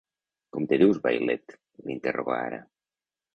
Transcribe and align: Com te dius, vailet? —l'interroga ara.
Com 0.55 0.63
te 0.71 0.79
dius, 0.83 1.01
vailet? 1.03 1.53
—l'interroga 1.83 2.39
ara. 2.47 2.63